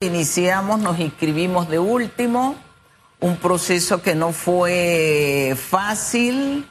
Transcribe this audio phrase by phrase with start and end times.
[0.00, 2.54] iniciamos, nos inscribimos de último,
[3.18, 6.68] un proceso que no fue fácil,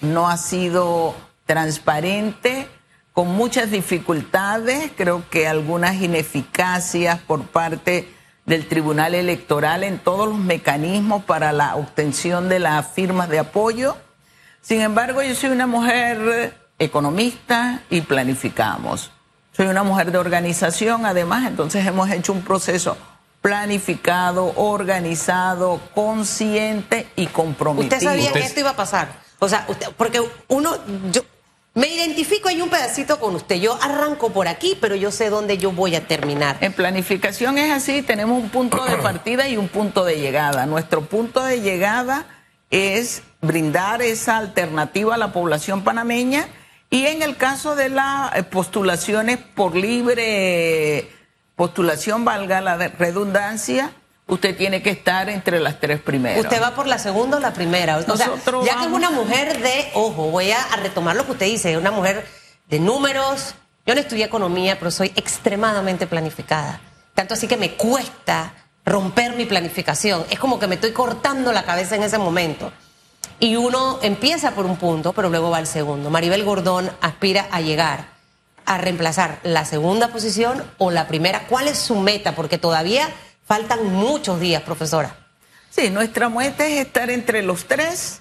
[0.00, 2.68] no ha sido transparente,
[3.12, 8.14] con muchas dificultades, creo que algunas ineficacias por parte
[8.46, 13.96] del Tribunal Electoral en todos los mecanismos para la obtención de las firmas de apoyo.
[14.60, 19.10] Sin embargo, yo soy una mujer economista y planificamos.
[19.58, 22.96] Soy una mujer de organización, además, entonces hemos hecho un proceso
[23.42, 27.96] planificado, organizado, consciente y comprometido.
[27.96, 29.08] ¿Usted sabía que esto iba a pasar?
[29.40, 30.76] O sea, porque uno,
[31.10, 31.22] yo
[31.74, 33.56] me identifico hay un pedacito con usted.
[33.56, 36.58] Yo arranco por aquí, pero yo sé dónde yo voy a terminar.
[36.60, 40.66] En planificación es así, tenemos un punto de partida y un punto de llegada.
[40.66, 42.26] Nuestro punto de llegada
[42.70, 46.48] es brindar esa alternativa a la población panameña
[46.90, 51.10] y en el caso de las eh, postulaciones por libre
[51.58, 53.92] postulación, valga la redundancia,
[54.28, 56.38] usted tiene que estar entre las tres primeras.
[56.38, 57.96] ¿Usted va por la segunda o la primera?
[57.96, 58.30] O sea,
[58.64, 61.78] ya que es una mujer de, ojo, voy a, retomar lo que usted dice, es
[61.78, 62.24] una mujer
[62.68, 63.56] de números.
[63.84, 66.80] Yo no estudié economía, pero soy extremadamente planificada.
[67.14, 68.54] Tanto así que me cuesta
[68.86, 70.24] romper mi planificación.
[70.30, 72.72] Es como que me estoy cortando la cabeza en ese momento.
[73.40, 76.10] Y uno empieza por un punto, pero luego va al segundo.
[76.10, 78.08] Maribel Gordón aspira a llegar
[78.64, 81.46] a reemplazar la segunda posición o la primera.
[81.46, 82.34] ¿Cuál es su meta?
[82.34, 83.08] Porque todavía
[83.46, 85.16] faltan muchos días, profesora.
[85.70, 88.20] Sí, nuestra meta es estar entre los tres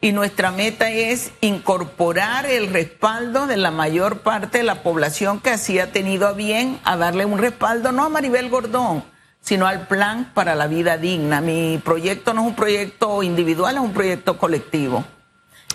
[0.00, 5.50] y nuestra meta es incorporar el respaldo de la mayor parte de la población que
[5.50, 9.02] así ha tenido a bien a darle un respaldo, no a Maribel Gordón,
[9.40, 11.40] sino al plan para la vida digna.
[11.40, 15.04] Mi proyecto no es un proyecto individual, es un proyecto colectivo.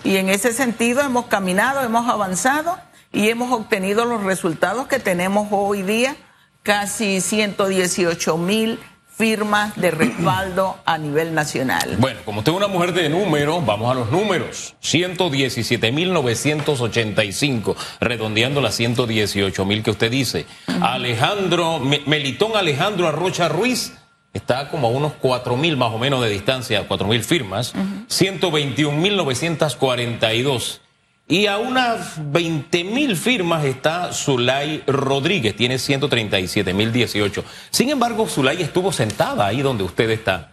[0.02, 2.78] Y en ese sentido hemos caminado, hemos avanzado
[3.12, 6.16] y hemos obtenido los resultados que tenemos hoy día,
[6.62, 8.78] casi 118 mil
[9.16, 11.96] firmas de respaldo a nivel nacional.
[11.98, 14.74] Bueno, como usted es una mujer de números, vamos a los números.
[14.82, 20.44] 117.985, redondeando las 118.000 que usted dice.
[20.80, 23.92] Alejandro, Melitón Alejandro Arrocha Ruiz
[24.32, 27.72] está como a unos 4.000 más o menos de distancia, 4.000 firmas.
[28.08, 30.80] 121.942.
[31.26, 37.44] Y a unas 20 mil firmas está Zulay Rodríguez, tiene 137 mil 18.
[37.70, 40.52] Sin embargo, Zulay estuvo sentada ahí donde usted está.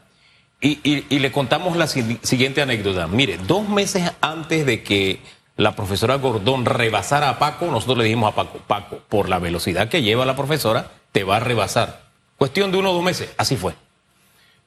[0.61, 3.07] Y, le contamos la siguiente anécdota.
[3.07, 5.19] Mire, dos meses antes de que
[5.57, 9.89] la profesora Gordón rebasara a Paco, nosotros le dijimos a Paco, Paco, por la velocidad
[9.89, 12.03] que lleva la profesora, te va a rebasar.
[12.37, 13.73] Cuestión de uno o dos meses, así fue.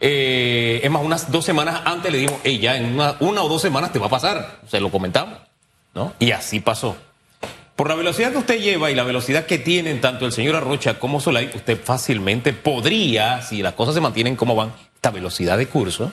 [0.01, 3.49] Eh, es más, unas dos semanas antes le dijimos, ella ya en una, una o
[3.49, 4.61] dos semanas te va a pasar.
[4.67, 5.39] Se lo comentamos.
[5.95, 6.13] ¿No?
[6.19, 6.97] Y así pasó.
[7.77, 10.99] Por la velocidad que usted lleva y la velocidad que tienen tanto el señor Arrocha
[11.01, 15.67] como Solay, usted fácilmente podría, si las cosas se mantienen como van, esta velocidad de
[15.67, 16.13] curso,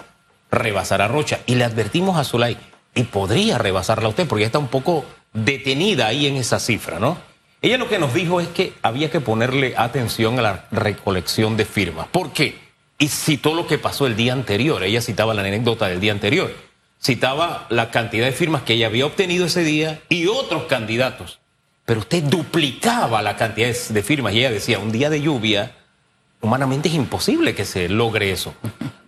[0.50, 1.40] rebasar a Rocha.
[1.46, 2.58] Y le advertimos a Solay,
[2.96, 7.18] y podría rebasarla a usted, porque está un poco detenida ahí en esa cifra, ¿no?
[7.62, 11.66] Ella lo que nos dijo es que había que ponerle atención a la recolección de
[11.66, 12.08] firmas.
[12.08, 12.58] ¿Por qué?
[12.98, 14.84] Y citó lo que pasó el día anterior.
[14.84, 16.52] Ella citaba la anécdota del día anterior
[17.02, 21.40] citaba la cantidad de firmas que ella había obtenido ese día y otros candidatos.
[21.86, 25.72] Pero usted duplicaba la cantidad de firmas y ella decía, un día de lluvia,
[26.40, 28.54] humanamente es imposible que se logre eso.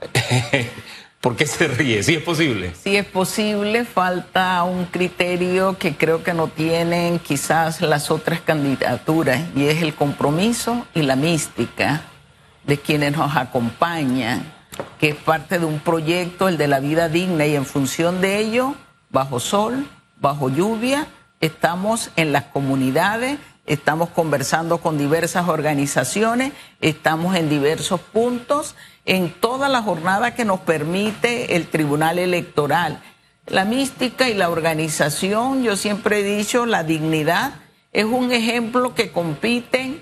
[1.22, 2.04] ¿Por qué se ríe?
[2.04, 2.74] ¿Sí es posible?
[2.84, 9.40] Sí es posible, falta un criterio que creo que no tienen quizás las otras candidaturas
[9.56, 12.02] y es el compromiso y la mística
[12.66, 14.52] de quienes nos acompañan
[15.00, 18.40] que es parte de un proyecto, el de la vida digna, y en función de
[18.40, 18.76] ello,
[19.10, 19.88] bajo sol,
[20.20, 21.08] bajo lluvia,
[21.42, 28.76] estamos en las comunidades, estamos conversando con diversas organizaciones, estamos en diversos puntos,
[29.06, 33.02] en toda la jornada que nos permite el Tribunal Electoral.
[33.48, 37.56] La mística y la organización, yo siempre he dicho, la dignidad
[37.92, 40.02] es un ejemplo que compiten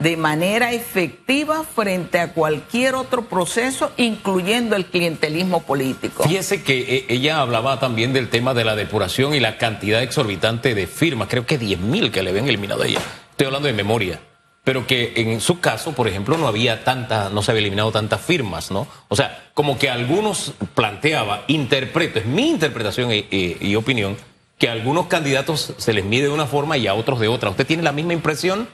[0.00, 6.24] de manera efectiva frente a cualquier otro proceso, incluyendo el clientelismo político.
[6.24, 10.74] Fíjese que eh, ella hablaba también del tema de la depuración y la cantidad exorbitante
[10.74, 13.00] de firmas, creo que 10 mil que le habían eliminado a ella.
[13.30, 14.20] Estoy hablando de memoria.
[14.64, 18.20] Pero que en su caso, por ejemplo, no había tanta, no se había eliminado tantas
[18.20, 18.86] firmas, ¿no?
[19.08, 24.18] O sea, como que algunos planteaba, interpreto, es mi interpretación y, y opinión,
[24.58, 27.48] que a algunos candidatos se les mide de una forma y a otros de otra.
[27.48, 28.68] ¿Usted tiene la misma impresión?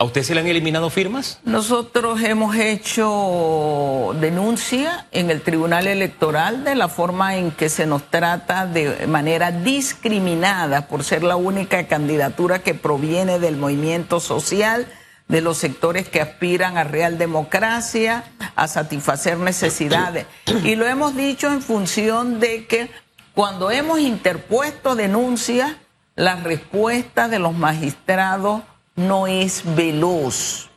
[0.00, 1.40] ¿A usted se le han eliminado firmas?
[1.44, 8.04] Nosotros hemos hecho denuncia en el Tribunal Electoral de la forma en que se nos
[8.04, 14.86] trata de manera discriminada por ser la única candidatura que proviene del movimiento social,
[15.28, 18.24] de los sectores que aspiran a real democracia,
[18.56, 20.24] a satisfacer necesidades.
[20.64, 22.88] Y lo hemos dicho en función de que
[23.34, 25.72] cuando hemos interpuesto denuncias,
[26.16, 28.62] la respuesta de los magistrados
[29.00, 30.68] no es veloz,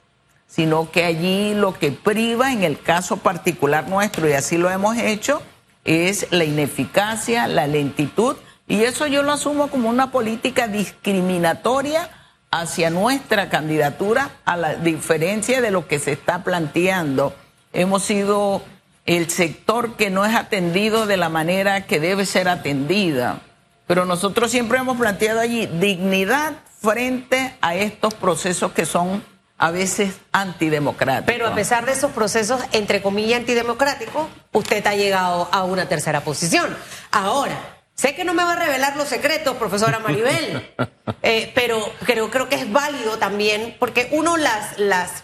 [0.48, 4.98] sino que allí lo que priva en el caso particular nuestro, y así lo hemos
[4.98, 5.42] hecho,
[5.86, 8.36] es la ineficacia, la lentitud,
[8.68, 12.10] y eso yo lo asumo como una política discriminatoria
[12.52, 17.34] hacia nuestra candidatura, a la diferencia de lo que se está planteando.
[17.74, 18.62] Hemos sido
[19.06, 23.42] el sector que no es atendido de la manera que debe ser atendida.
[23.88, 26.54] Pero nosotros siempre hemos planteado allí dignidad
[26.84, 29.24] frente a estos procesos que son
[29.58, 31.34] a veces antidemocráticos.
[31.34, 36.22] Pero a pesar de esos procesos, entre comillas, antidemocráticos, usted ha llegado a una tercera
[36.22, 36.76] posición.
[37.12, 37.58] Ahora,
[37.96, 40.74] sé que no me va a revelar los secretos, profesora Maribel,
[41.22, 45.24] eh, pero creo, creo que es válido también, porque uno las, las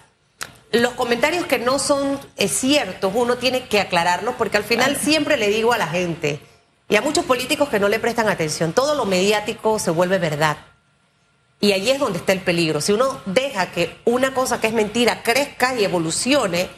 [0.72, 5.36] los comentarios que no son eh, ciertos, uno tiene que aclararlos, porque al final siempre
[5.36, 6.40] le digo a la gente
[6.88, 10.56] y a muchos políticos que no le prestan atención, todo lo mediático se vuelve verdad.
[11.62, 12.80] Y ahí es donde está el peligro.
[12.80, 16.70] Si uno deja que una cosa que es mentira crezca y evolucione,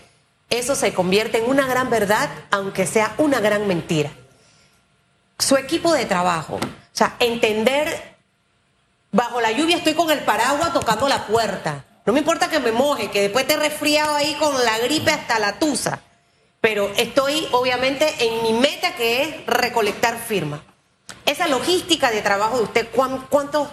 [0.50, 4.12] eso se convierte en una gran verdad, aunque sea una gran mentira.
[5.38, 6.60] Su equipo de trabajo, o
[6.92, 8.16] sea, entender,
[9.12, 11.86] bajo la lluvia estoy con el paraguas tocando la puerta.
[12.06, 15.39] No me importa que me moje, que después te resfriado ahí con la gripe hasta
[15.39, 16.01] la tusa.
[16.60, 20.62] Pero estoy obviamente en mi meta que es recolectar firmas.
[21.25, 22.89] Esa logística de trabajo de usted,
[23.30, 23.68] ¿cuántos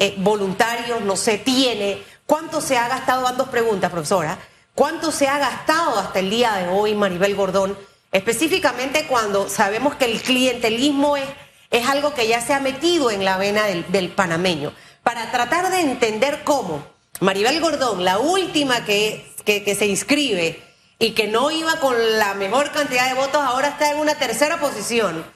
[0.00, 2.02] eh, voluntarios, no sé, tiene?
[2.24, 3.20] ¿Cuánto se ha gastado?
[3.20, 4.38] Van dos preguntas, profesora.
[4.74, 7.76] ¿Cuánto se ha gastado hasta el día de hoy, Maribel Gordón?
[8.10, 11.28] Específicamente cuando sabemos que el clientelismo es,
[11.70, 14.72] es algo que ya se ha metido en la vena del, panameño.
[15.02, 16.82] Para tratar de entender cómo
[17.20, 20.62] Maribel Gordón, la última que, que, se inscribe
[20.98, 24.58] y que no iba con la mejor cantidad de votos, ahora está en una tercera
[24.60, 25.26] posición.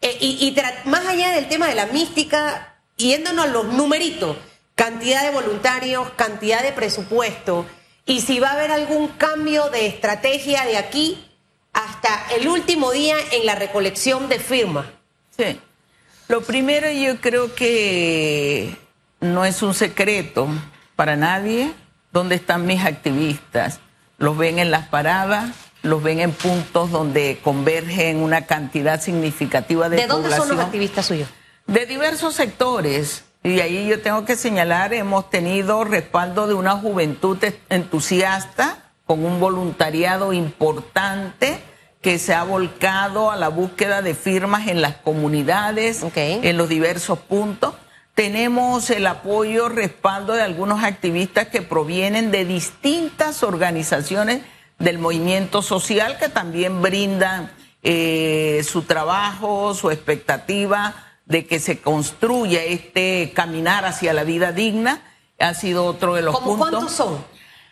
[0.00, 0.56] Eh, y,
[0.86, 4.36] más allá del tema de la mística, yéndonos a los numeritos,
[4.74, 7.64] cantidad de voluntarios, cantidad de presupuesto,
[8.04, 11.24] y si va a haber algún cambio de estrategia de aquí
[11.72, 14.86] hasta el último día en la recolección de firmas.
[15.36, 15.60] Sí.
[16.28, 18.76] Lo primero yo creo que
[19.20, 20.48] no es un secreto
[20.96, 21.72] para nadie
[22.12, 23.80] dónde están mis activistas.
[24.18, 25.50] Los ven en las paradas,
[25.82, 31.06] los ven en puntos donde convergen una cantidad significativa de, ¿De dónde son los activistas
[31.06, 31.28] suyos?
[31.68, 33.24] De diversos sectores.
[33.44, 37.36] Y ahí yo tengo que señalar, hemos tenido respaldo de una juventud
[37.68, 41.60] entusiasta con un voluntariado importante
[42.00, 47.18] que se ha volcado a la búsqueda de firmas en las comunidades, en los diversos
[47.18, 47.74] puntos.
[48.14, 54.40] Tenemos el apoyo, respaldo de algunos activistas que provienen de distintas organizaciones
[54.78, 62.64] del movimiento social que también brindan eh, su trabajo, su expectativa de que se construya
[62.64, 65.02] este caminar hacia la vida digna.
[65.38, 66.70] Ha sido otro de los ¿Cómo puntos.
[66.70, 67.24] ¿Cuántos son?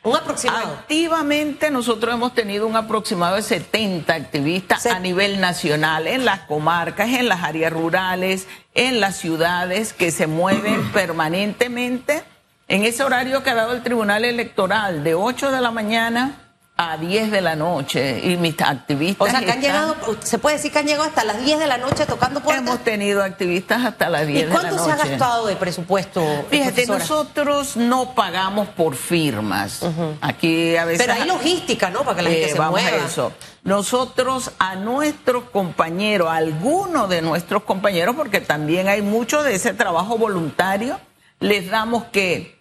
[0.05, 0.75] Un aproximado.
[0.75, 7.08] Activamente nosotros hemos tenido un aproximado de 70 activistas a nivel nacional, en las comarcas,
[7.08, 12.23] en las áreas rurales, en las ciudades, que se mueven permanentemente
[12.69, 16.45] en ese horario que ha dado el Tribunal Electoral, de 8 de la mañana
[16.78, 19.28] a 10 de la noche y mis activistas.
[19.28, 21.67] O sea, que han llegado, se puede decir que han llegado hasta las 10 de
[21.67, 22.67] la noche tocando puertas.
[22.67, 24.67] Hemos tenido activistas hasta las 10 de la noche.
[24.67, 26.22] ¿Y cuánto se ha gastado de presupuesto?
[26.51, 29.81] Fíjate, nosotros no pagamos por firmas.
[30.20, 31.06] Aquí a veces.
[31.06, 32.01] Pero hay logística, ¿no?
[32.01, 33.05] Para que la gente eh, se vamos mueva.
[33.05, 33.32] A eso.
[33.65, 39.72] Nosotros a nuestros compañeros, a algunos de nuestros compañeros, porque también hay mucho de ese
[39.72, 41.01] trabajo voluntario,
[41.41, 42.60] les damos que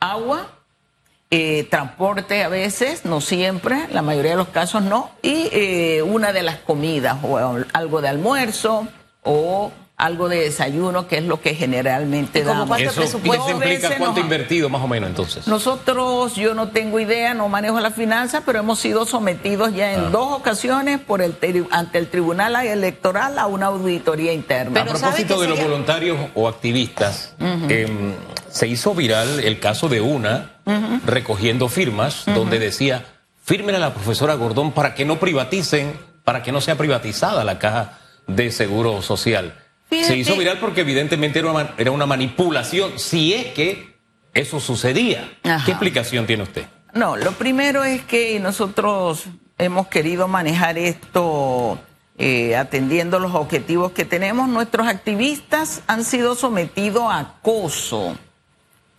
[0.00, 0.48] agua,
[1.30, 6.32] eh, transporte a veces, no siempre, la mayoría de los casos no, y eh, una
[6.32, 7.38] de las comidas, o
[7.72, 8.88] algo de almuerzo,
[9.22, 9.70] o
[10.00, 12.66] algo de desayuno, que es lo que generalmente damos.
[12.66, 15.46] ¿Cuánto Eso, implica cuánto invertido más o menos entonces?
[15.46, 20.00] Nosotros, yo no tengo idea, no manejo la finanza, pero hemos sido sometidos ya en
[20.00, 20.10] ah.
[20.10, 21.36] dos ocasiones por el
[21.70, 24.80] ante el Tribunal Electoral a una auditoría interna.
[24.80, 28.14] a propósito de los voluntarios o activistas, em,
[28.50, 30.56] se hizo viral el caso de una
[31.06, 33.04] recogiendo firmas, donde decía,
[33.44, 37.58] firmen a la profesora Gordón para que no privaticen, para que no sea privatizada la
[37.58, 39.54] caja de seguro social.
[39.90, 43.96] Se hizo viral porque evidentemente era una, era una manipulación, si es que
[44.34, 45.28] eso sucedía.
[45.42, 46.66] ¿Qué explicación tiene usted?
[46.94, 49.24] No, lo primero es que nosotros
[49.58, 51.78] hemos querido manejar esto
[52.18, 54.48] eh, atendiendo los objetivos que tenemos.
[54.48, 58.16] Nuestros activistas han sido sometidos a acoso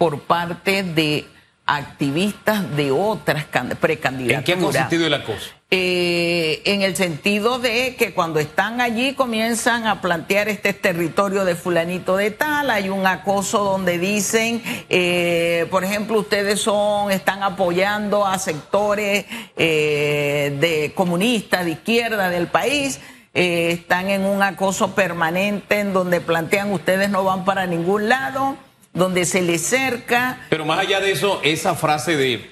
[0.01, 1.27] por parte de
[1.67, 3.45] activistas de otras
[3.79, 4.39] precandidaturas.
[4.39, 5.51] ¿En qué ha consistido el acoso?
[5.69, 11.53] Eh, en el sentido de que cuando están allí comienzan a plantear este territorio de
[11.53, 18.25] fulanito de tal, hay un acoso donde dicen, eh, por ejemplo, ustedes son, están apoyando
[18.25, 22.99] a sectores eh, de comunistas de izquierda del país.
[23.35, 28.57] están en un acoso permanente en donde plantean ustedes no van para ningún lado
[28.93, 30.39] donde se le cerca.
[30.49, 32.49] Pero más allá de eso, esa frase de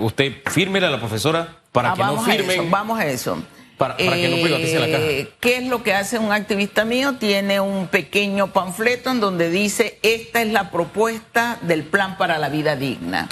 [0.00, 3.42] usted fírmela a la profesora para ah, que vamos no eso, vamos a eso.
[3.78, 5.04] Para, que no privaticen la caja.
[5.04, 7.14] Eh, ¿Qué es lo que hace un activista mío?
[7.18, 12.48] Tiene un pequeño panfleto en donde dice, esta es la propuesta del plan para la
[12.48, 13.28] vida digna.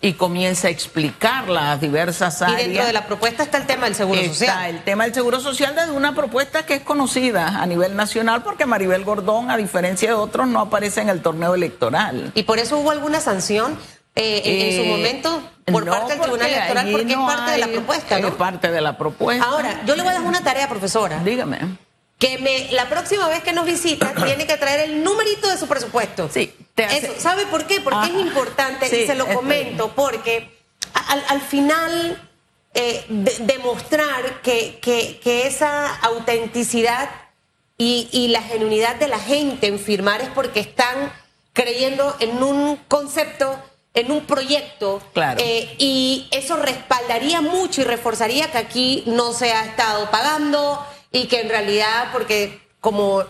[0.00, 2.60] Y comienza a explicar las diversas áreas.
[2.60, 4.48] Y dentro de la propuesta está el tema del seguro social.
[4.50, 8.42] Está el tema del seguro social desde una propuesta que es conocida a nivel nacional
[8.42, 12.32] porque Maribel Gordón, a diferencia de otros, no aparece en el torneo electoral.
[12.34, 13.78] ¿Y por eso hubo alguna sanción?
[14.16, 17.66] Eh, en, su eh, momento por parte del Tribunal Electoral porque es parte de la
[17.66, 18.28] propuesta, ¿no?
[18.28, 19.44] Es parte de la propuesta.
[19.44, 21.20] Ahora, yo le voy a dar una tarea, profesora.
[21.24, 21.58] Dígame.
[22.18, 25.66] Que me, la próxima vez que nos visita tiene que traer el numerito de su
[25.66, 26.28] presupuesto.
[26.32, 26.54] Sí.
[27.18, 27.80] ¿Sabe por qué?
[27.80, 30.56] Porque es importante y se lo comento porque
[31.28, 32.22] al, final
[32.74, 37.10] eh, demostrar que, que, esa autenticidad
[37.78, 41.12] y, y la genuinidad de la gente en firmar es porque están
[41.52, 43.60] creyendo en un concepto
[43.94, 45.00] en un proyecto
[45.38, 51.26] eh, y eso respaldaría mucho y reforzaría que aquí no se ha estado pagando y
[51.28, 53.24] que en realidad, porque como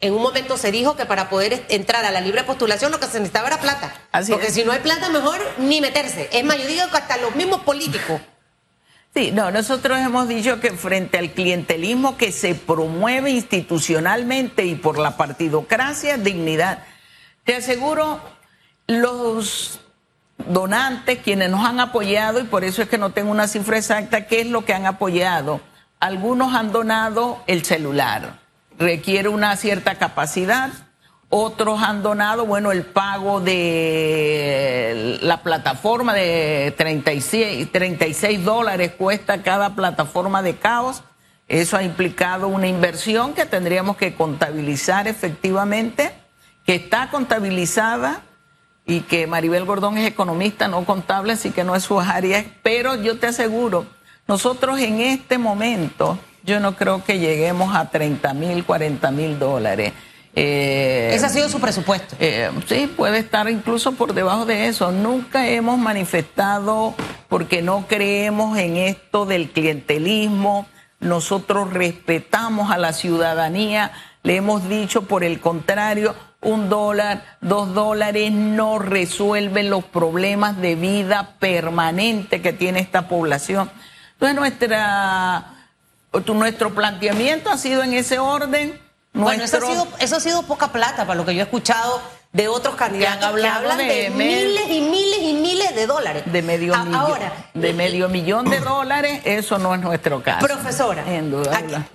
[0.00, 3.06] en un momento se dijo que para poder entrar a la libre postulación lo que
[3.06, 3.94] se necesitaba era plata.
[4.28, 6.28] porque si no hay plata, mejor ni meterse.
[6.32, 8.20] Es más, yo digo que hasta los mismos políticos.
[9.12, 14.98] Sí, no, nosotros hemos dicho que frente al clientelismo que se promueve institucionalmente y por
[14.98, 16.84] la partidocracia, dignidad.
[17.44, 18.20] Te aseguro,
[18.86, 19.80] los
[20.38, 24.26] donantes, quienes nos han apoyado, y por eso es que no tengo una cifra exacta,
[24.26, 25.60] qué es lo que han apoyado.
[25.98, 28.38] Algunos han donado el celular,
[28.78, 30.70] requiere una cierta capacidad.
[31.28, 39.74] Otros han donado, bueno, el pago de la plataforma de 36, 36 dólares cuesta cada
[39.74, 41.02] plataforma de caos.
[41.48, 46.12] Eso ha implicado una inversión que tendríamos que contabilizar efectivamente,
[46.64, 48.22] que está contabilizada
[48.86, 52.94] y que Maribel Gordón es economista, no contable, así que no es su área, pero
[52.94, 53.86] yo te aseguro,
[54.28, 59.92] nosotros en este momento, yo no creo que lleguemos a 30 mil, 40 mil dólares.
[60.38, 62.14] Eh, Ese ha sido su presupuesto.
[62.20, 64.92] Eh, sí, puede estar incluso por debajo de eso.
[64.92, 66.94] Nunca hemos manifestado
[67.28, 70.66] porque no creemos en esto del clientelismo.
[71.00, 73.92] Nosotros respetamos a la ciudadanía.
[74.22, 80.74] Le hemos dicho, por el contrario, un dólar, dos dólares no resuelven los problemas de
[80.74, 83.70] vida permanente que tiene esta población.
[84.12, 85.54] Entonces nuestra,
[86.34, 88.80] nuestro planteamiento ha sido en ese orden.
[89.12, 92.02] Bueno, eso, ha sido, eso ha sido poca plata para lo que yo he escuchado
[92.32, 96.22] de otros candidatos que, hablan de, miles y miles y miles de dólares.
[96.26, 97.18] De medio millón.
[97.54, 100.46] de medio millón de dólares, eso no es nuestro caso.
[100.46, 101.02] Profesora,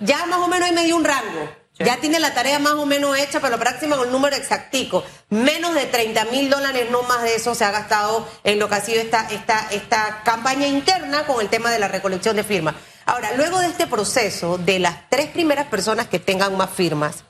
[0.00, 1.61] ya más o menos hay medio un rango.
[1.78, 5.04] Ya tiene la tarea más o menos hecha, pero la próxima con el número exactico.
[5.30, 8.74] Menos de 30 mil dólares, no más de eso, se ha gastado en lo que
[8.76, 12.74] ha sido esta, esta, esta campaña interna con el tema de la recolección de firmas.
[13.06, 17.24] Ahora, luego de este proceso, de las tres primeras personas que tengan más firmas,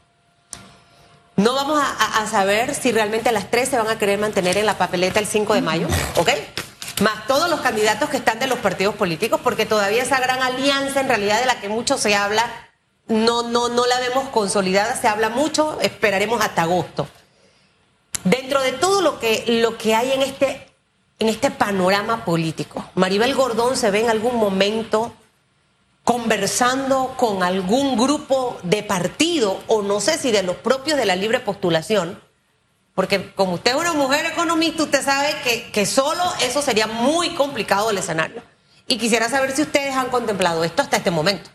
[1.36, 4.76] no vamos a, saber si realmente las tres se van a querer mantener en la
[4.76, 6.28] papeleta el 5 de mayo, ¿ok?
[7.00, 11.00] Más todos los candidatos que están de los partidos políticos, porque todavía esa gran alianza
[11.00, 12.44] en realidad de la que mucho se habla
[13.08, 17.08] no, no, no la vemos consolidada, se habla mucho, esperaremos hasta agosto.
[18.24, 20.68] Dentro de todo lo que, lo que hay en este,
[21.18, 25.12] en este panorama político, Maribel Gordón se ve en algún momento
[26.04, 31.16] conversando con algún grupo de partido, o no sé si de los propios de la
[31.16, 32.20] libre postulación,
[32.94, 37.34] porque como usted es una mujer economista, usted sabe que, que solo eso sería muy
[37.34, 38.42] complicado el escenario.
[38.86, 41.48] Y quisiera saber si ustedes han contemplado esto hasta este momento.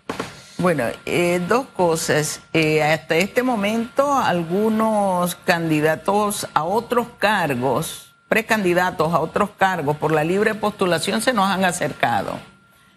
[0.60, 2.42] Bueno, eh, dos cosas.
[2.52, 10.24] Eh, hasta este momento, algunos candidatos a otros cargos, precandidatos a otros cargos por la
[10.24, 12.40] libre postulación se nos han acercado.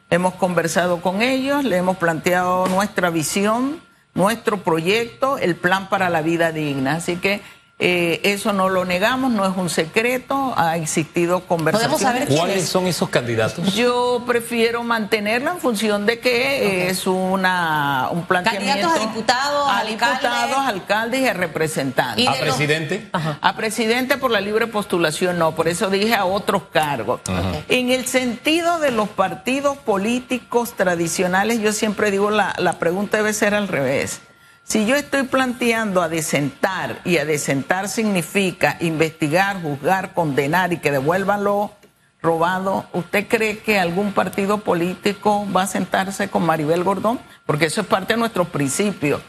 [0.08, 3.82] Hemos conversado con ellos, le hemos planteado nuestra visión,
[4.14, 6.94] nuestro proyecto, el plan para la vida digna.
[6.94, 7.42] Así que
[7.82, 11.90] Eh, eso no lo negamos, no es un secreto, ha existido conversación.
[11.92, 13.75] ¿Podemos saber cuáles son esos candidatos?
[13.75, 18.87] Yo prefiero mantenerlo en función de que es una, un planteamiento.
[18.87, 22.28] Candidatos a diputados, a diputados, alcaldes y a representantes.
[22.28, 23.08] ¿A presidente?
[23.12, 27.22] A presidente por la libre postulación no, por eso dije a otros cargos.
[27.68, 33.32] En el sentido de los partidos políticos tradicionales, yo siempre digo la, la pregunta debe
[33.32, 34.20] ser al revés.
[34.64, 40.92] Si yo estoy planteando a desentar y a desentar significa investigar, juzgar, condenar y que
[40.92, 41.72] devuelvan lo
[42.22, 47.18] robado, ¿usted cree que algún partido político va a sentarse con Maribel Gordón?
[47.46, 49.20] Porque eso es parte de nuestros principios.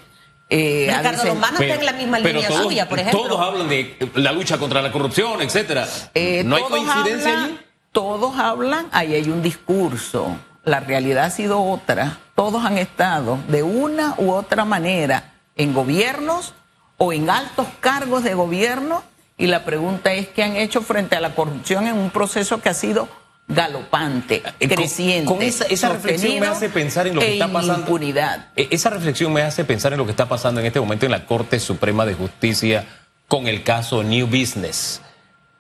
[0.50, 3.22] Eh, Ricardo Lombana está en la misma línea suya, por ejemplo.
[3.22, 5.88] Todos hablan de la lucha contra la corrupción, etcétera.
[6.14, 7.60] Eh, ¿No hay coincidencia allí?
[7.94, 10.38] Todos hablan, ahí hay un discurso.
[10.64, 12.20] La realidad ha sido otra.
[12.36, 16.54] Todos han estado de una u otra manera en gobiernos
[16.98, 19.04] o en altos cargos de gobierno
[19.38, 22.70] y la pregunta es qué han hecho frente a la corrupción en un proceso que
[22.70, 23.10] ha sido
[23.48, 25.26] galopante, eh, creciente.
[25.26, 27.80] Con, esa, reflexión me hace pensar en lo que e está pasando.
[27.82, 28.50] Impunidad.
[28.56, 31.12] Eh, esa reflexión me hace pensar en lo que está pasando en este momento en
[31.12, 32.86] la Corte Suprema de Justicia
[33.28, 35.02] con el caso New Business.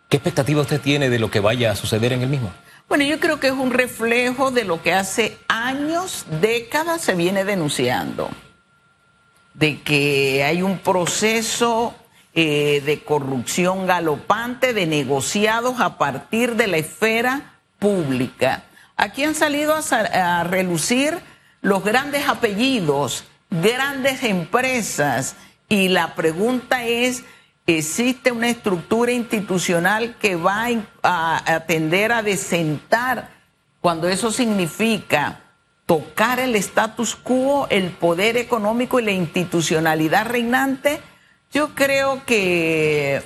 [0.10, 2.51] ¿Qué expectativa usted tiene de lo que vaya a suceder en el mismo?
[2.91, 7.45] Bueno, yo creo que es un reflejo de lo que hace años, décadas se viene
[7.45, 8.29] denunciando
[9.53, 11.95] de que hay un proceso
[12.33, 18.63] eh, de corrupción galopante, de negociados a partir de la esfera pública.
[18.98, 21.17] Aquí han salido a, relucir
[21.62, 25.38] los grandes apellidos, grandes empresas,
[25.69, 27.24] y la pregunta es,
[27.68, 30.68] ¿existe una estructura institucional que va
[31.03, 33.30] a atender a desentar
[33.82, 35.41] cuando eso significa
[35.86, 41.01] tocar el status quo, el poder económico y la institucionalidad reinante,
[41.51, 43.24] yo creo que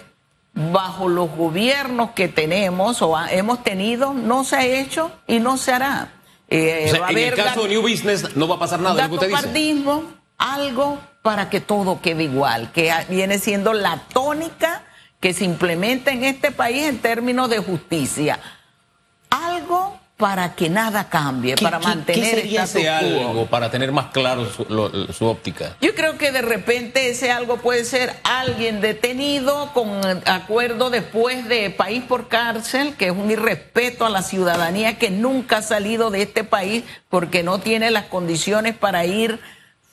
[0.54, 5.74] bajo los gobiernos que tenemos o hemos tenido, no se ha hecho y no se
[5.74, 6.14] hará.
[6.48, 9.08] Eh, en el caso de New Business no va a pasar nada.
[9.08, 10.04] Lo
[10.38, 14.84] algo para que todo quede igual, que viene siendo la tónica
[15.20, 18.40] que se implementa en este país en términos de justicia.
[19.32, 25.26] Algo para que nada cambie, para mantener ¿qué ese algo para tener más claro su,
[25.26, 25.76] óptica?
[25.82, 29.90] Yo creo que de repente ese algo puede ser alguien detenido con
[30.28, 35.58] acuerdo después de país por cárcel, que es un irrespeto a la ciudadanía que nunca
[35.58, 39.40] ha salido de este país porque no tiene las condiciones para ir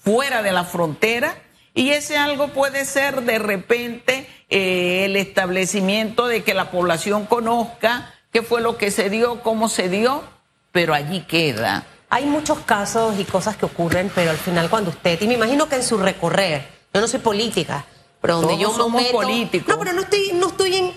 [0.02, 1.36] fuera de la frontera.
[1.74, 8.12] Y ese algo puede ser de repente eh, el establecimiento de que la población conozca
[8.32, 10.22] qué fue lo que se dio, cómo se dio,
[10.70, 11.86] pero allí queda.
[12.10, 15.68] Hay muchos casos y cosas que ocurren, pero al final cuando usted, y me imagino
[15.68, 17.86] que en su recorrer, yo no soy política,
[18.20, 19.68] pero donde yo somos políticos.
[19.68, 20.92] No, pero no estoy, no estoy en,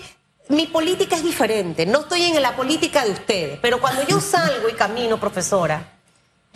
[0.48, 4.68] mi política es diferente, no estoy en la política de ustedes, pero cuando yo salgo
[4.68, 5.95] y camino, profesora,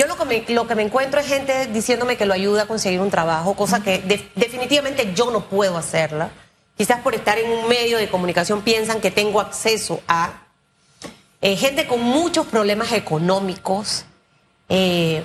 [0.01, 2.67] yo lo que me, lo que me encuentro es gente diciéndome que lo ayuda a
[2.67, 3.99] conseguir un trabajo, cosa que
[4.35, 6.31] definitivamente yo no puedo hacerla.
[6.75, 10.45] Quizás por estar en un medio de comunicación piensan que tengo acceso a
[11.43, 14.07] eh, gente con muchos problemas económicos.
[14.71, 15.23] Eh,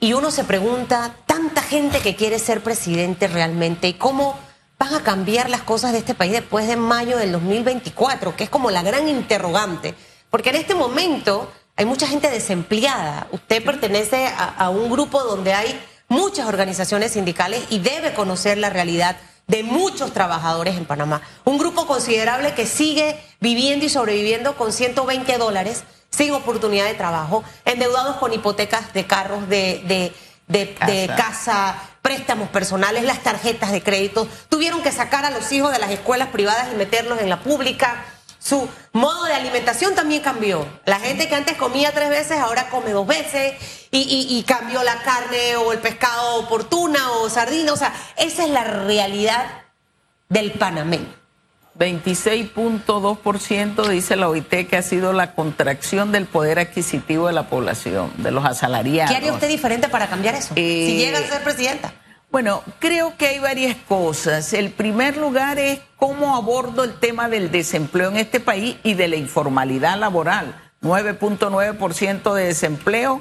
[0.00, 4.38] y uno se pregunta, tanta gente que quiere ser presidente realmente, ¿y cómo
[4.78, 8.34] van a cambiar las cosas de este país después de mayo del 2024?
[8.34, 9.94] Que es como la gran interrogante.
[10.30, 13.26] Porque en este momento hay mucha gente desempleada.
[13.32, 19.16] Usted pertenece a un grupo donde hay muchas organizaciones sindicales y debe conocer la realidad
[19.46, 21.22] de muchos trabajadores en Panamá.
[21.44, 27.42] Un grupo considerable que sigue viviendo y sobreviviendo con 120 dólares sin oportunidad de trabajo,
[27.64, 30.12] endeudados con hipotecas de carros, de,
[30.46, 31.76] de, casa.
[32.02, 34.28] préstamos personales, las tarjetas de crédito.
[34.48, 38.04] Tuvieron que sacar a los hijos de las escuelas privadas y meterlos en la pública.
[38.42, 40.66] Su modo de alimentación también cambió.
[40.84, 43.54] La gente que antes comía tres veces ahora come dos veces
[43.92, 47.72] y, cambió la carne o el pescado oportuna o sardina.
[47.72, 49.46] O sea, esa es la realidad
[50.28, 51.22] del panameño.
[51.78, 58.12] 26.2% dice la OIT que ha sido la contracción del poder adquisitivo de la población,
[58.18, 59.10] de los asalariados.
[59.10, 60.52] ¿Qué haría usted diferente para cambiar eso?
[60.56, 61.94] Eh, si llega a ser presidenta.
[62.32, 64.54] Bueno, creo que hay varias cosas.
[64.54, 69.06] El primer lugar es cómo abordo el tema del desempleo en este país y de
[69.06, 70.58] la informalidad laboral.
[70.80, 73.20] 9.9% de desempleo,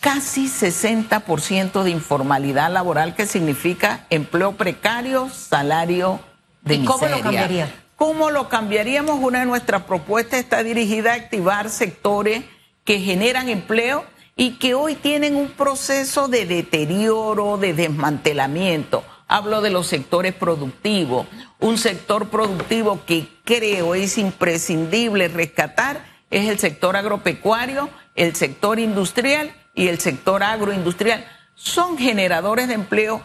[0.00, 6.18] casi 60% de informalidad laboral, que significa empleo precario, salario
[6.62, 7.74] de ¿Y cómo lo cambiaría?
[7.96, 9.18] ¿Cómo lo cambiaríamos?
[9.20, 12.44] Una de nuestras propuestas está dirigida a activar sectores
[12.84, 14.06] que generan empleo
[14.40, 19.04] y que hoy tienen un proceso de deterioro, de desmantelamiento.
[19.28, 21.26] hablo de los sectores productivos.
[21.58, 29.54] Un sector productivo que creo es imprescindible rescatar es el sector agropecuario, el sector industrial
[29.74, 31.22] y el sector agroindustrial.
[31.54, 33.22] Son generadores de empleo,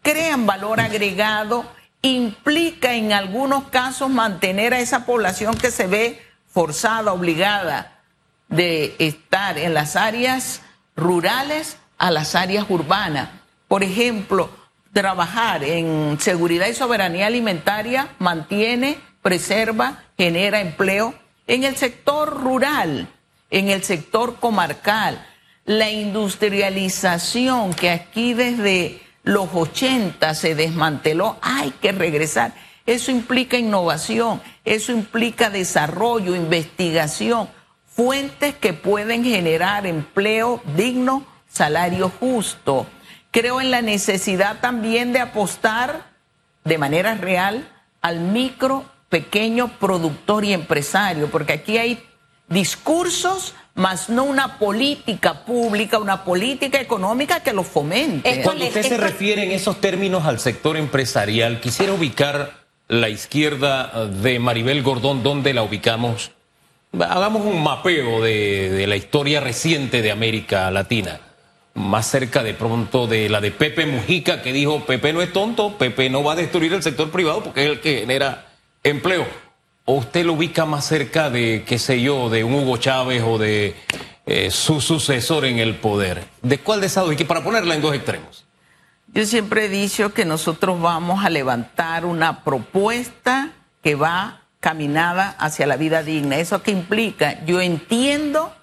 [0.00, 1.66] crean valor agregado,
[2.02, 7.95] implica en algunos casos mantener a esa población que se ve forzada, obligada
[8.48, 10.62] de estar en las áreas
[10.94, 13.28] rurales a las áreas urbanas.
[13.68, 14.50] Por ejemplo,
[14.92, 21.14] trabajar en seguridad y soberanía alimentaria mantiene, preserva, genera empleo
[21.46, 23.08] en el sector rural,
[23.50, 25.26] en el sector comarcal.
[25.64, 32.54] La industrialización que aquí desde los 80 se desmanteló, hay que regresar.
[32.86, 37.48] Eso implica innovación, eso implica desarrollo, investigación,
[37.96, 42.86] fuentes que pueden generar empleo digno, salario justo.
[43.30, 46.04] Creo en la necesidad también de apostar
[46.64, 47.66] de manera real
[48.02, 52.02] al micro, pequeño productor y empresario, porque aquí hay
[52.48, 58.42] discursos, más no una política pública, una política económica que lo fomente.
[58.42, 64.38] Cuando usted se refiere en esos términos al sector empresarial, quisiera ubicar la izquierda de
[64.38, 66.30] Maribel Gordón, ¿dónde la ubicamos?
[67.00, 71.20] Hagamos un mapeo de, la historia reciente de América Latina
[71.74, 75.76] más cerca de pronto de la de Pepe Mujica, que dijo, Pepe no es tonto,
[75.76, 78.46] Pepe no va a destruir el sector privado porque es el que genera
[78.82, 79.26] empleo.
[79.84, 83.36] ¿O usted lo ubica más cerca de, qué sé yo, de un Hugo Chávez o
[83.36, 83.76] de
[84.24, 86.24] eh, su sucesor en el poder?
[86.40, 87.14] ¿De cuál de esas dos?
[87.14, 88.46] Que para ponerla en dos extremos.
[89.12, 95.66] Yo siempre he dicho que nosotros vamos a levantar una propuesta que va caminada hacia
[95.66, 96.38] la vida digna.
[96.38, 97.44] ¿Eso qué implica?
[97.44, 98.54] Yo entiendo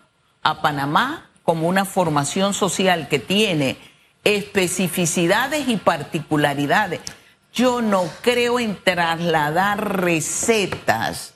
[0.42, 3.78] a Panamá como una formación social que tiene
[4.24, 7.02] especificidades y particularidades.
[7.54, 11.34] Yo no creo en trasladar recetas.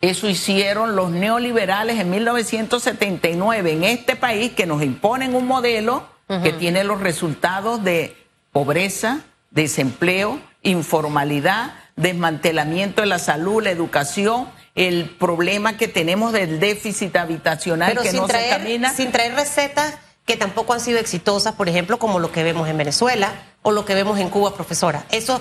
[0.00, 6.08] Eso hicieron los neoliberales en 1979 en este país que nos imponen un modelo
[6.44, 8.16] que tiene los resultados de
[8.52, 17.16] pobreza, desempleo, informalidad, desmantelamiento de la salud, la educación el problema que tenemos del déficit
[17.16, 18.94] habitacional que no se camina.
[18.94, 22.78] Sin traer recetas que tampoco han sido exitosas, por ejemplo, como lo que vemos en
[22.78, 25.04] Venezuela o lo que vemos en Cuba, profesora.
[25.10, 25.40] Eso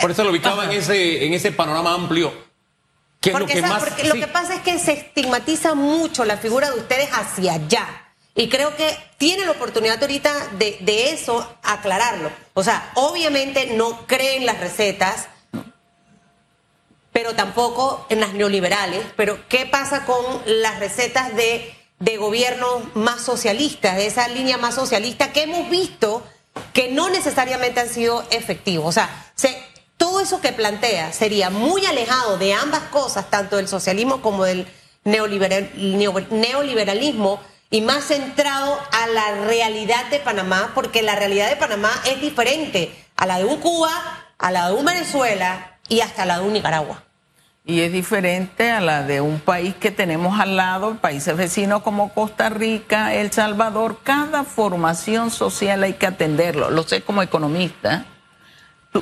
[0.00, 2.32] por, eso lo ubicaba en ese, en ese panorama amplio.
[3.20, 6.78] ¿Qué lo que más, lo que pasa es que se estigmatiza mucho la figura de
[6.78, 7.86] ustedes hacia allá.
[8.36, 12.30] Y creo que tiene la oportunidad ahorita de, de eso aclararlo.
[12.52, 15.28] O sea, obviamente no creen las recetas,
[17.14, 19.06] pero tampoco en las neoliberales.
[19.16, 24.74] Pero ¿qué pasa con las recetas de, de gobierno más socialistas, de esa línea más
[24.74, 26.24] socialista que hemos visto
[26.72, 28.88] que no necesariamente han sido efectivos?
[28.88, 29.32] O sea,
[29.96, 34.66] todo eso que plantea sería muy alejado de ambas cosas, tanto del socialismo como del
[35.04, 42.20] neoliberalismo y más centrado a la realidad de Panamá, porque la realidad de Panamá es
[42.20, 46.46] diferente a la de un Cuba, a la de un Venezuela y hasta la de
[46.46, 47.02] un Nicaragua
[47.66, 52.12] y es diferente a la de un país que tenemos al lado, países vecinos como
[52.12, 54.00] Costa Rica, El Salvador.
[54.02, 56.70] Cada formación social hay que atenderlo.
[56.70, 58.04] Lo sé como economista.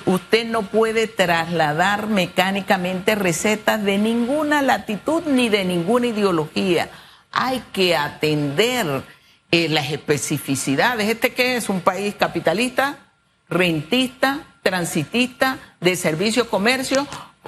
[0.06, 6.88] Usted no puede trasladar mecánicamente recetas de ninguna latitud ni de ninguna ideología.
[7.32, 9.02] Hay que atender
[9.50, 11.08] eh, las especificidades.
[11.08, 11.68] ¿Este qué es?
[11.68, 12.96] ¿Un país capitalista,
[13.48, 17.06] rentista, transitista, de servicio, comercio?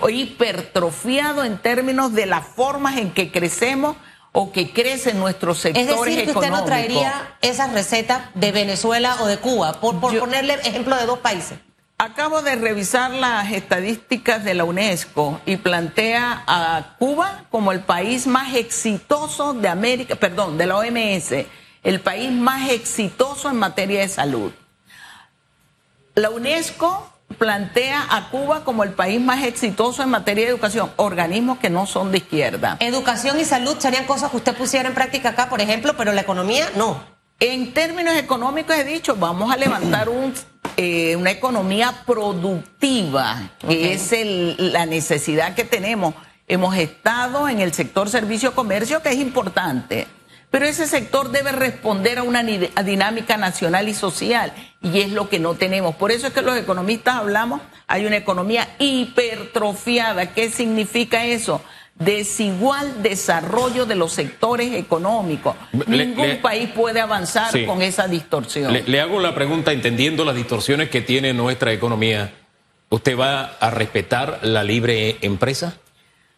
[0.09, 3.97] hipertrofiado en términos de las formas en que crecemos
[4.33, 9.17] o que crecen nuestros sectores Es decir, que usted no traería esas recetas de Venezuela
[9.21, 11.59] o de Cuba, por, ponerle ejemplo de dos países.
[11.99, 18.27] Acabo de revisar las estadísticas de la UNESCO y plantea a Cuba como el país
[18.27, 21.47] más exitoso de América, perdón, de la OMS,
[21.85, 24.51] el país más exitoso en materia de salud.
[26.15, 31.59] La UNESCO plantea a Cuba como el país más exitoso en materia de educación, organismos
[31.59, 32.77] que no son de izquierda.
[32.79, 36.21] Educación y salud serían cosas que usted pusiera en práctica acá, por ejemplo, pero la
[36.21, 37.03] economía no.
[37.41, 40.33] En términos económicos he dicho, vamos a levantar un,
[40.77, 44.13] eh, una economía productiva, que es
[44.59, 46.15] la necesidad que tenemos.
[46.47, 50.07] Hemos estado en el sector servicio-comercio, que es importante
[50.55, 54.53] pero ese sector debe responder a una dinámica nacional y social
[54.85, 55.97] y es lo que no tenemos.
[55.97, 60.33] Por eso es que los economistas hablamos, hay una economía hipertrofiada.
[60.33, 61.61] ¿Qué significa eso?
[61.97, 65.55] desigual desarrollo de los sectores económicos.
[65.87, 68.77] Ningún país puede avanzar con esa distorsión.
[68.85, 72.33] le hago la pregunta entendiendo las distorsiones que tiene nuestra economía.
[72.91, 75.77] ¿Usted va a respetar la libre empresa?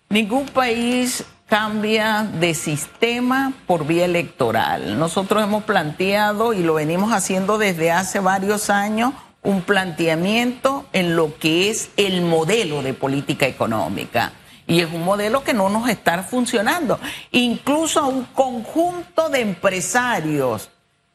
[0.08, 4.98] Ningún país cambia de sistema por vía electoral.
[4.98, 11.38] Nosotros hemos planteado y lo venimos haciendo desde hace varios años un planteamiento en lo
[11.38, 14.32] que es el modelo de política económica.
[14.66, 16.98] Y es un modelo que no nos está funcionando.
[17.30, 20.70] Incluso a un conjunto de empresarios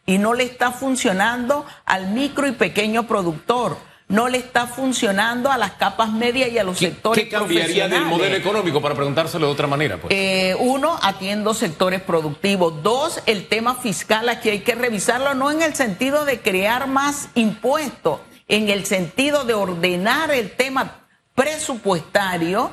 [0.06, 5.58] y no le está funcionando al micro y pequeño productor no le está funcionando a
[5.58, 9.52] las capas medias y a los sectores ¿Qué cambiaría del modelo económico para preguntárselo de
[9.54, 9.98] otra manera?
[9.98, 10.14] Pues?
[10.14, 12.84] Eh, uno, atiendo sectores productivos.
[12.84, 17.30] Dos, el tema fiscal aquí hay que revisarlo, no en el sentido de crear más
[17.36, 18.20] impuestos,
[18.50, 22.70] en el sentido de ordenar el tema presupuestario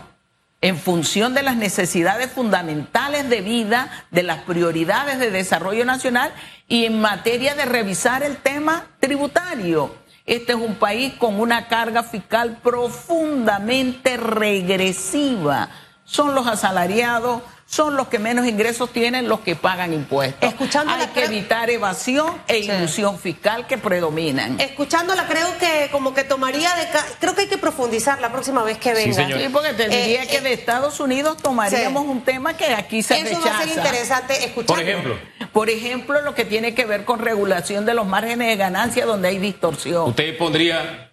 [0.61, 6.33] en función de las necesidades fundamentales de vida, de las prioridades de desarrollo nacional
[6.67, 9.95] y en materia de revisar el tema tributario.
[10.29, 15.71] Este es un país con una carga fiscal profundamente regresiva.
[16.09, 20.55] Son los asalariados, son los que menos ingresos tienen los que pagan impuestos.
[20.87, 24.59] Hay que evitar evasión e ilusión fiscal que predominan.
[24.59, 26.87] Escuchándola creo que como que tomaría de
[27.21, 29.27] creo que hay que profundizar la próxima vez que venga.
[29.27, 33.21] Sí, porque te diría eh, que de Estados Unidos tomaríamos un tema que aquí se
[33.21, 34.77] Eso va a ser interesante escuchar.
[34.77, 35.19] Por ejemplo.
[35.53, 39.29] Por ejemplo, lo que tiene que ver con regulación de los márgenes de ganancia donde
[39.29, 40.09] hay distorsión.
[40.09, 41.08] Usted pondría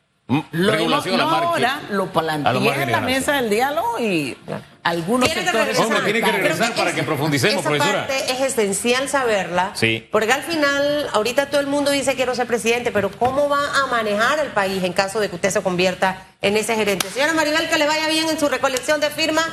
[0.51, 4.35] regulación a la ahora lo planteé en la mesa del diálogo y
[4.83, 5.79] algunos sectores...
[5.79, 8.07] Hombre, tiene que regresar para que profundicemos, esa profesora.
[8.07, 9.71] Parte es esencial saberla.
[9.75, 10.07] Sí.
[10.11, 13.87] Porque al final, ahorita todo el mundo dice quiero ser presidente, pero ¿cómo va a
[13.87, 17.09] manejar el país en caso de que usted se convierta en ese gerente?
[17.09, 19.45] Señora Maribel, que le vaya bien en su recolección de firmas.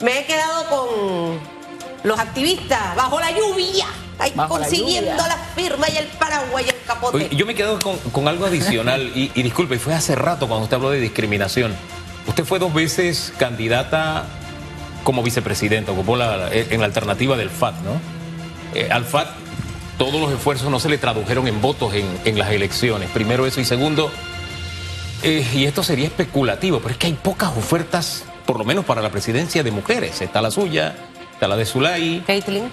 [0.00, 1.38] Me he quedado con
[2.02, 3.86] los activistas bajo la lluvia
[4.48, 6.74] consiguiendo la, firma y el paraguas y el
[7.30, 7.78] yo me quedo
[8.12, 11.74] con, algo adicional y, disculpe, fue hace rato cuando usted habló de discriminación.
[12.26, 14.26] Usted fue dos veces candidata
[15.04, 18.00] como vicepresidenta, ocupó la, en la alternativa del FAT, ¿no?
[18.74, 19.28] Eh, al FAT
[20.00, 21.92] todos los esfuerzos no se le tradujeron en votos
[22.24, 23.10] en, las elecciones.
[23.10, 24.10] Primero eso y segundo,
[25.22, 29.02] eh, y esto sería especulativo, pero es que hay pocas ofertas, por lo menos para
[29.02, 30.22] la presidencia de mujeres.
[30.22, 30.96] Está la suya,
[31.40, 32.22] está la de Zulay.
[32.26, 32.70] Caitlin.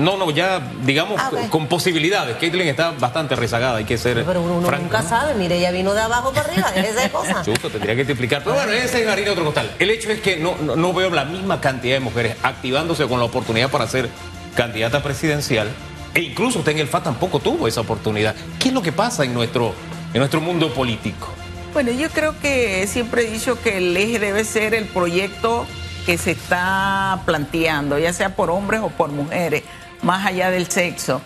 [0.00, 2.36] No, no, ya digamos ah, con posibilidades.
[2.36, 4.24] Caitlin está bastante rezagada, hay que ser.
[4.24, 7.44] Pero uno, nunca sabe, mire, ella vino de abajo para arriba, esa cosa.
[7.46, 8.42] Justo, tendría que te explicar.
[8.42, 9.70] Pero bueno, ese es harina otro costal.
[9.78, 13.26] El hecho es que no, no, veo la misma cantidad de mujeres activándose con la
[13.26, 14.08] oportunidad para ser
[14.56, 15.68] candidata presidencial.
[16.12, 18.34] E incluso usted en el FA tampoco tuvo esa oportunidad.
[18.58, 19.74] ¿Qué es lo que pasa en nuestro,
[20.12, 21.28] en nuestro mundo político?
[21.72, 25.66] Bueno, yo creo que siempre he dicho que el eje debe ser el proyecto
[26.04, 29.62] que se está planteando, ya sea por hombres o por mujeres,
[30.02, 31.20] más allá del sexo.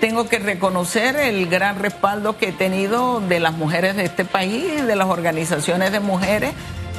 [0.00, 4.84] Tengo que reconocer el gran respaldo que he tenido de las mujeres de este país,
[4.84, 6.52] de las organizaciones de mujeres,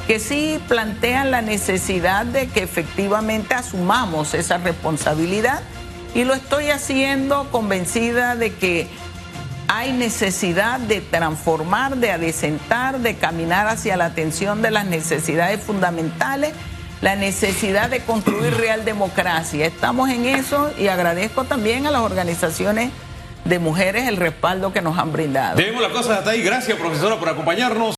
[0.06, 5.62] que sí plantean la necesidad de que efectivamente asumamos esa responsabilidad
[6.14, 8.88] y lo estoy haciendo convencida de que
[9.66, 16.52] hay necesidad de transformar, de adecentar, de caminar hacia la atención de las necesidades fundamentales
[17.04, 19.66] la necesidad de construir real democracia.
[19.66, 22.92] Estamos en eso y agradezco también a las organizaciones
[23.44, 25.56] de mujeres el respaldo que nos han brindado.
[25.56, 26.40] Dejemos la cosa hasta ahí.
[26.40, 27.92] Gracias, profesora, por acompañarnos.